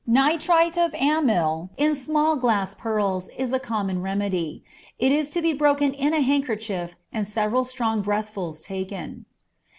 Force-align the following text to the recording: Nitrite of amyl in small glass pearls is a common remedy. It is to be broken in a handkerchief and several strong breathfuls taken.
Nitrite 0.07 0.79
of 0.79 0.95
amyl 0.95 1.69
in 1.77 1.93
small 1.93 2.35
glass 2.35 2.73
pearls 2.73 3.29
is 3.37 3.53
a 3.53 3.59
common 3.59 4.01
remedy. 4.01 4.63
It 4.97 5.11
is 5.11 5.29
to 5.29 5.43
be 5.43 5.53
broken 5.53 5.93
in 5.93 6.11
a 6.15 6.21
handkerchief 6.21 6.95
and 7.13 7.27
several 7.27 7.63
strong 7.63 8.01
breathfuls 8.01 8.63
taken. 8.63 9.25